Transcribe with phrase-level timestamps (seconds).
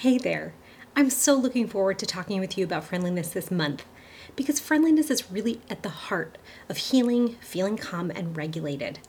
[0.00, 0.54] Hey there.
[0.96, 3.84] I'm so looking forward to talking with you about friendliness this month
[4.34, 6.38] because friendliness is really at the heart
[6.70, 9.00] of healing, feeling calm, and regulated.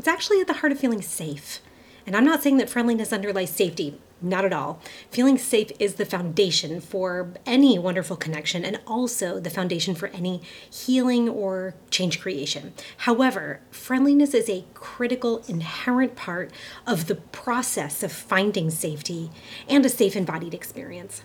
[0.00, 1.60] It's actually at the heart of feeling safe.
[2.04, 4.80] And I'm not saying that friendliness underlies safety, not at all.
[5.10, 10.42] Feeling safe is the foundation for any wonderful connection and also the foundation for any
[10.70, 12.72] healing or change creation.
[12.98, 16.52] However, friendliness is a critical, inherent part
[16.86, 19.30] of the process of finding safety
[19.68, 21.22] and a safe embodied experience.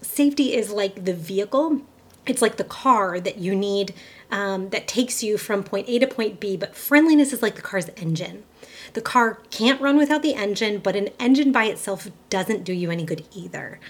[0.00, 1.82] Safety is like the vehicle
[2.30, 3.94] it's like the car that you need
[4.30, 7.62] um, that takes you from point A to point B, but friendliness is like the
[7.62, 8.44] car's engine.
[8.92, 12.90] The car can't run without the engine, but an engine by itself doesn't do you
[12.90, 13.80] any good either.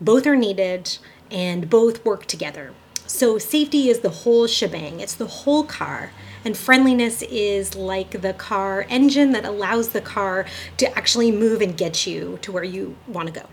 [0.00, 0.98] Both are needed
[1.30, 2.72] and both work together.
[3.06, 6.10] So, safety is the whole shebang, it's the whole car.
[6.42, 10.46] And friendliness is like the car engine that allows the car
[10.78, 13.46] to actually move and get you to where you want to go.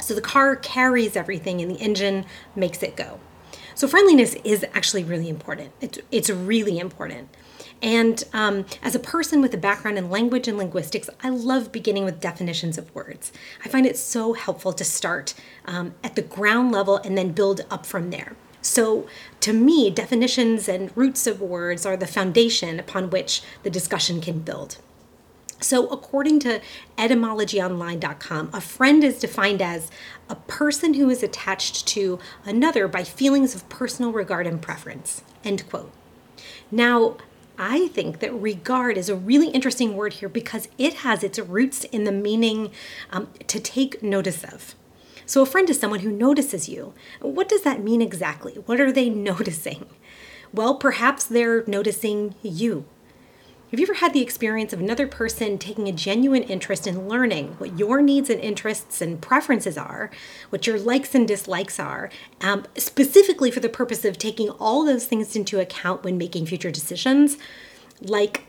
[0.00, 2.24] So, the car carries everything and the engine
[2.56, 3.20] makes it go.
[3.74, 5.72] So friendliness is actually really important.
[5.80, 7.28] It's, it's really important.
[7.80, 12.04] And um, as a person with a background in language and linguistics, I love beginning
[12.04, 13.32] with definitions of words.
[13.64, 17.62] I find it so helpful to start um, at the ground level and then build
[17.70, 18.36] up from there.
[18.64, 19.08] So,
[19.40, 24.38] to me, definitions and roots of words are the foundation upon which the discussion can
[24.38, 24.78] build.
[25.62, 26.60] So, according to
[26.98, 29.90] etymologyonline.com, a friend is defined as
[30.28, 35.22] a person who is attached to another by feelings of personal regard and preference.
[35.44, 35.92] End quote.
[36.70, 37.16] Now,
[37.56, 41.84] I think that regard is a really interesting word here because it has its roots
[41.84, 42.72] in the meaning
[43.12, 44.74] um, to take notice of.
[45.26, 46.92] So, a friend is someone who notices you.
[47.20, 48.54] What does that mean exactly?
[48.66, 49.86] What are they noticing?
[50.52, 52.84] Well, perhaps they're noticing you
[53.72, 57.54] have you ever had the experience of another person taking a genuine interest in learning
[57.56, 60.10] what your needs and interests and preferences are,
[60.50, 62.10] what your likes and dislikes are,
[62.42, 66.70] um, specifically for the purpose of taking all those things into account when making future
[66.70, 67.38] decisions?
[68.02, 68.44] Like,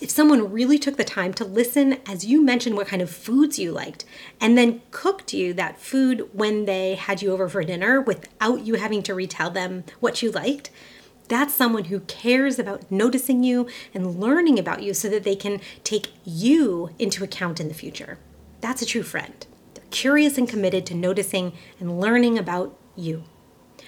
[0.00, 3.56] if someone really took the time to listen as you mentioned what kind of foods
[3.56, 4.04] you liked
[4.40, 8.74] and then cooked you that food when they had you over for dinner without you
[8.74, 10.70] having to retell them what you liked,
[11.30, 15.60] that's someone who cares about noticing you and learning about you so that they can
[15.84, 18.18] take you into account in the future.
[18.60, 19.46] That's a true friend.
[19.74, 23.22] They're curious and committed to noticing and learning about you.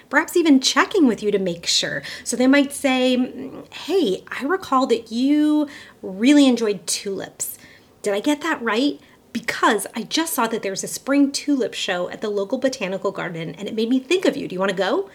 [0.08, 2.02] Perhaps even checking with you to make sure.
[2.22, 5.68] So they might say, Hey, I recall that you
[6.00, 7.58] really enjoyed tulips.
[8.02, 9.00] Did I get that right?
[9.32, 13.56] Because I just saw that there's a spring tulip show at the local botanical garden
[13.56, 14.46] and it made me think of you.
[14.46, 15.10] Do you want to go?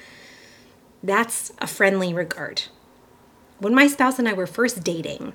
[1.03, 2.63] That's a friendly regard.
[3.59, 5.33] When my spouse and I were first dating,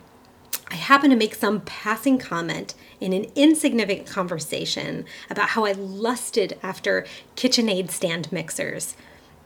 [0.71, 6.59] I happened to make some passing comment in an insignificant conversation about how I lusted
[6.63, 7.07] after
[7.37, 8.97] KitchenAid stand mixers.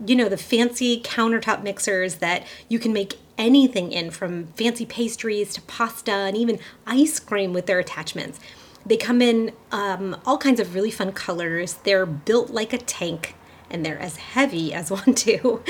[0.04, 5.52] You know, the fancy countertop mixers that you can make anything in from fancy pastries
[5.54, 8.38] to pasta and even ice cream with their attachments.
[8.84, 11.74] They come in um, all kinds of really fun colors.
[11.84, 13.34] They're built like a tank
[13.70, 15.62] and they're as heavy as one too,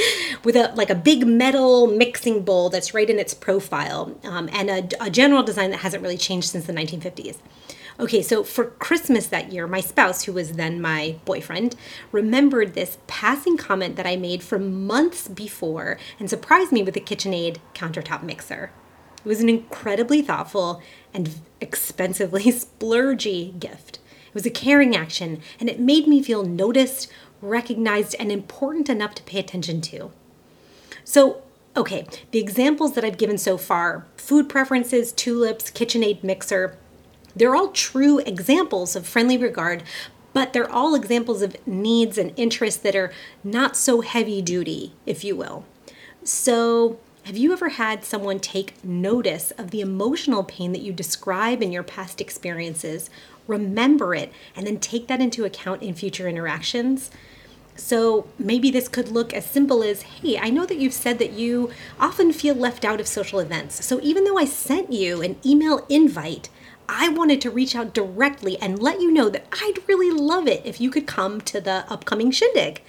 [0.45, 4.71] with a like a big metal mixing bowl that's right in its profile, um, and
[4.71, 7.39] a, a general design that hasn't really changed since the 1950s.
[7.99, 11.75] Okay, so for Christmas that year, my spouse, who was then my boyfriend,
[12.13, 17.01] remembered this passing comment that I made from months before and surprised me with a
[17.01, 18.71] KitchenAid countertop mixer.
[19.25, 20.83] It was an incredibly thoughtful
[21.15, 23.99] and expensively splurgy gift.
[24.29, 27.11] It was a caring action, and it made me feel noticed,
[27.41, 30.11] recognized, and important enough to pay attention to.
[31.05, 31.43] So,
[31.77, 36.77] okay, the examples that I've given so far food preferences, tulips, KitchenAid mixer
[37.37, 39.83] they're all true examples of friendly regard,
[40.33, 43.13] but they're all examples of needs and interests that are
[43.45, 45.67] not so heavy duty, if you will.
[46.25, 51.61] So, have you ever had someone take notice of the emotional pain that you describe
[51.61, 53.11] in your past experiences,
[53.49, 57.11] remember it, and then take that into account in future interactions?
[57.75, 61.33] So maybe this could look as simple as hey, I know that you've said that
[61.33, 63.85] you often feel left out of social events.
[63.85, 66.49] So even though I sent you an email invite,
[66.89, 70.63] I wanted to reach out directly and let you know that I'd really love it
[70.65, 72.83] if you could come to the upcoming shindig.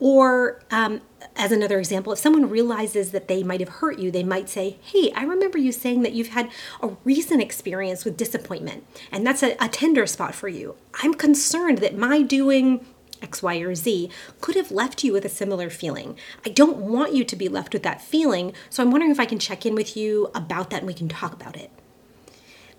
[0.00, 1.02] Or, um,
[1.36, 4.78] as another example, if someone realizes that they might have hurt you, they might say,
[4.80, 6.50] Hey, I remember you saying that you've had
[6.82, 10.74] a recent experience with disappointment, and that's a, a tender spot for you.
[11.02, 12.84] I'm concerned that my doing
[13.22, 14.10] X, Y, or Z
[14.40, 16.16] could have left you with a similar feeling.
[16.46, 19.26] I don't want you to be left with that feeling, so I'm wondering if I
[19.26, 21.70] can check in with you about that and we can talk about it.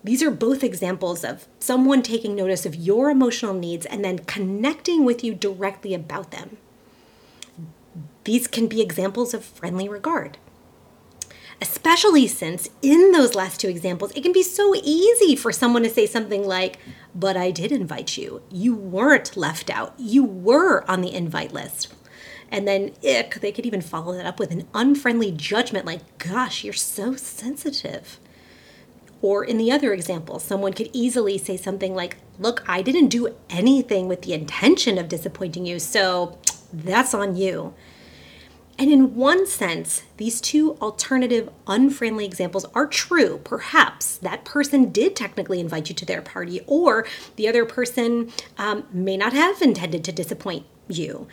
[0.04, 5.06] These are both examples of someone taking notice of your emotional needs and then connecting
[5.06, 6.58] with you directly about them.
[8.24, 10.38] These can be examples of friendly regard.
[11.62, 15.90] Especially since in those last two examples, it can be so easy for someone to
[15.90, 16.80] say something like,
[17.14, 18.42] But I did invite you.
[18.50, 19.94] You weren't left out.
[19.98, 21.94] You were on the invite list.
[22.50, 26.64] And then, ick, they could even follow that up with an unfriendly judgment like, Gosh,
[26.64, 28.20] you're so sensitive.
[29.22, 33.36] Or in the other example, someone could easily say something like, Look, I didn't do
[33.52, 36.40] anything with the intention of disappointing you, so
[36.74, 37.76] that's on you.
[38.82, 43.40] And in one sense, these two alternative, unfriendly examples are true.
[43.44, 47.06] Perhaps that person did technically invite you to their party, or
[47.36, 51.28] the other person um, may not have intended to disappoint you.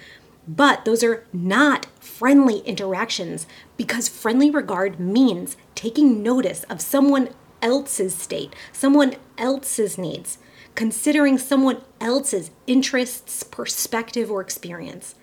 [0.47, 3.47] But those are not friendly interactions
[3.79, 7.31] because friendly regard means taking notice of someone
[7.63, 10.37] else's state, someone else's needs,
[10.75, 15.15] considering someone else's interests, perspective, or experience.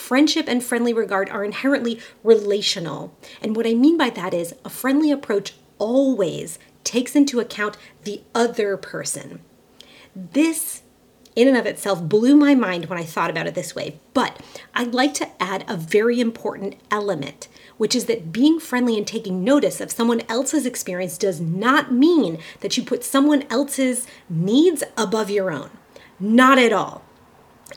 [0.00, 3.16] Friendship and friendly regard are inherently relational.
[3.40, 8.22] And what I mean by that is a friendly approach always takes into account the
[8.34, 9.40] other person.
[10.16, 10.82] This,
[11.36, 14.00] in and of itself, blew my mind when I thought about it this way.
[14.12, 14.40] But
[14.74, 19.44] I'd like to add a very important element, which is that being friendly and taking
[19.44, 25.30] notice of someone else's experience does not mean that you put someone else's needs above
[25.30, 25.70] your own.
[26.18, 27.04] Not at all.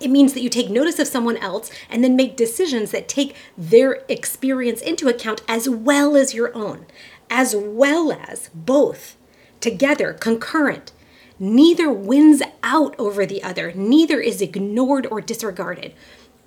[0.01, 3.35] It means that you take notice of someone else and then make decisions that take
[3.57, 6.85] their experience into account as well as your own,
[7.29, 9.15] as well as both
[9.59, 10.91] together, concurrent.
[11.39, 15.93] Neither wins out over the other, neither is ignored or disregarded.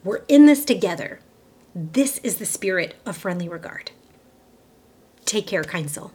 [0.04, 1.20] We're in this together.
[1.74, 3.90] This is the spirit of friendly regard.
[5.24, 6.12] Take care, kind soul.